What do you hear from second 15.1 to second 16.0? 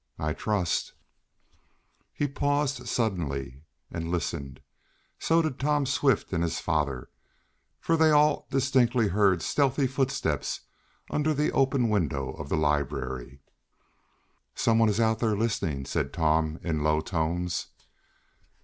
there, listening,"